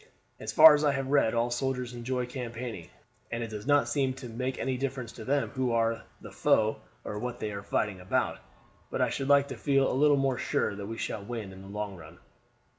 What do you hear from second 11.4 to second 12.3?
in the long run."